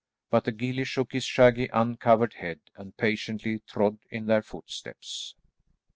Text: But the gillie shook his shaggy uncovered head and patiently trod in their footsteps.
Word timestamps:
But 0.31 0.45
the 0.45 0.51
gillie 0.51 0.83
shook 0.83 1.11
his 1.11 1.23
shaggy 1.25 1.69
uncovered 1.71 2.33
head 2.33 2.59
and 2.75 2.97
patiently 2.97 3.59
trod 3.67 3.99
in 4.09 4.25
their 4.25 4.41
footsteps. 4.41 5.35